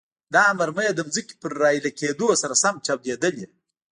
دا 0.33 0.43
مرمۍ 0.57 0.89
د 0.95 0.99
ځمکې 1.13 1.35
پر 1.41 1.51
راایلې 1.61 1.91
کېدو 1.99 2.27
سره 2.41 2.53
سم 2.63 2.75
چاودیدلې. 2.85 3.45